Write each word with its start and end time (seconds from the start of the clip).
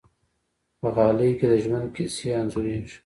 په 0.79 0.87
غالۍ 0.95 1.31
کې 1.39 1.45
د 1.51 1.53
ژوند 1.63 1.87
کیسې 1.95 2.29
انځورېږي. 2.39 2.97